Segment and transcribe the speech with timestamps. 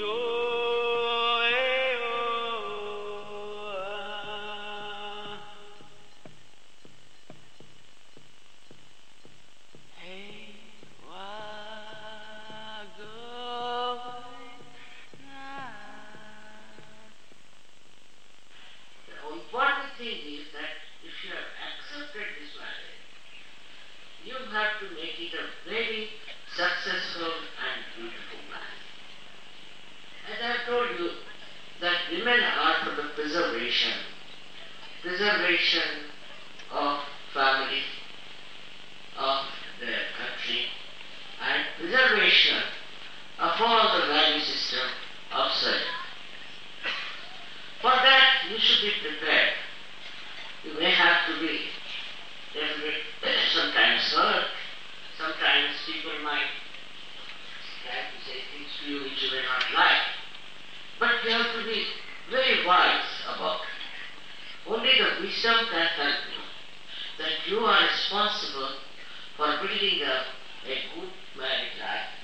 [0.00, 0.29] know.
[32.20, 33.92] women are for the preservation,
[35.02, 36.04] preservation
[36.70, 37.00] of
[37.32, 37.82] family,
[39.18, 39.46] of
[39.80, 40.66] their country,
[41.40, 42.62] and preservation
[43.38, 44.86] of all the value system
[45.32, 45.80] of service.
[47.80, 49.54] For that, you should be prepared.
[50.64, 51.60] You may have to be.
[52.52, 52.90] There will
[53.22, 54.46] be sometimes hurt,
[55.16, 56.59] sometimes people might
[67.50, 68.70] you are responsible
[69.36, 70.26] for building up
[70.64, 72.14] a good married life.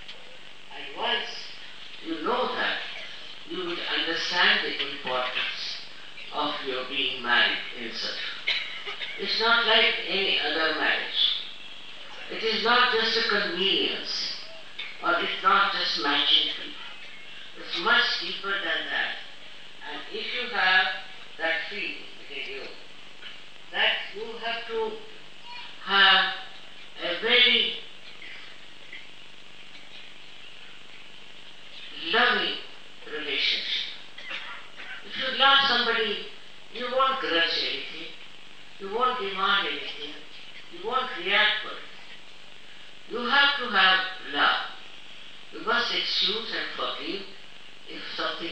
[0.70, 1.26] And once
[2.06, 2.78] you know that,
[3.50, 5.82] you will understand the importance
[6.32, 8.22] of your being married in such.
[9.18, 11.22] It's not like any other marriage.
[12.30, 14.36] It is not just a convenience,
[15.02, 17.66] or it's not just matching people.
[17.66, 19.14] It's much deeper than that.
[19.90, 20.86] And if you have
[21.38, 22.62] that feeling within you,
[23.72, 24.96] that you have to
[25.86, 26.34] have
[27.00, 27.74] a very
[32.12, 32.56] loving
[33.06, 33.86] relationship.
[35.06, 36.26] If you love somebody,
[36.74, 38.10] you won't grudge anything,
[38.80, 40.14] you won't demand anything,
[40.72, 41.86] you won't react for it.
[43.08, 44.00] You have to have
[44.34, 44.66] love.
[45.52, 47.22] You must excuse and forgive
[47.88, 48.50] if something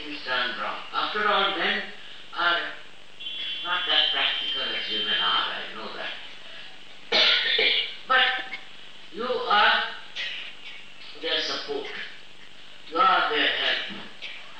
[11.68, 14.00] You are their help.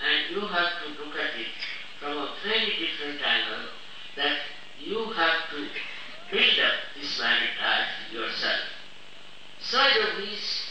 [0.05, 1.53] And you have to look at it
[2.01, 3.69] from a very different angle
[4.17, 4.39] that
[4.81, 5.69] you have to
[6.31, 8.61] build up this mentality yourself.
[9.61, 10.63] Side of these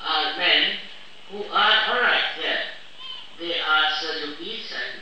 [0.00, 0.76] are men
[1.30, 2.64] who are alright there.
[3.38, 5.00] They are Sadhgis and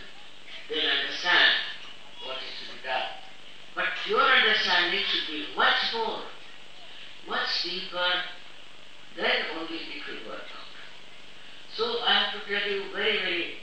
[0.71, 1.55] they understand
[2.25, 3.09] what is to be done.
[3.75, 6.22] But your understanding should be much more,
[7.28, 8.12] much deeper
[12.41, 13.57] to be very, very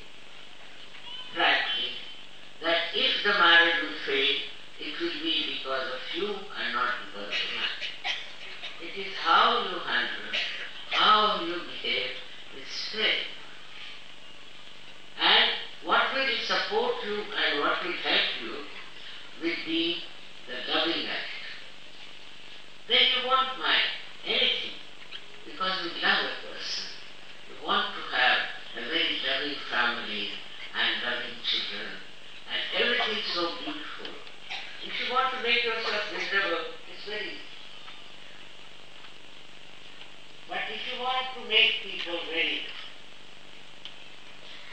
[41.06, 42.66] want to make people very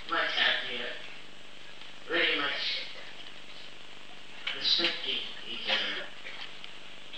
[0.08, 0.88] much happier,
[2.08, 2.88] very much
[4.56, 6.08] respecting each other.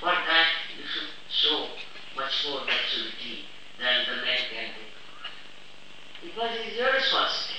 [0.00, 1.68] For that, you should show
[2.16, 3.46] much more maturity
[3.78, 6.26] than the man can do.
[6.26, 7.53] Because it's your responsibility.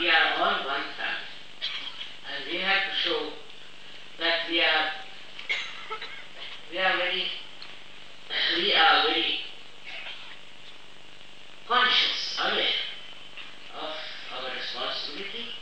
[0.00, 1.28] we are all one family.
[2.24, 3.32] And we have to show
[4.18, 4.88] that we are
[6.70, 7.24] we are very
[8.56, 9.40] we are very
[11.66, 12.80] conscious, aware
[13.76, 13.92] of
[14.32, 15.52] our responsibility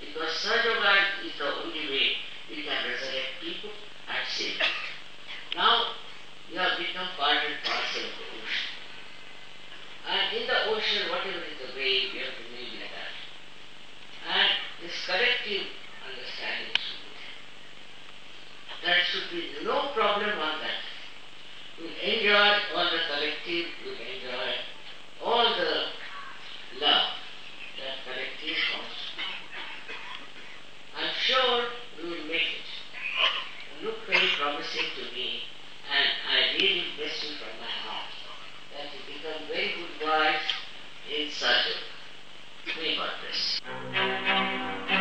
[0.00, 2.16] because Sahaja is the only way
[2.48, 3.70] we can resurrect people
[4.08, 4.68] and save them.
[5.56, 5.81] Now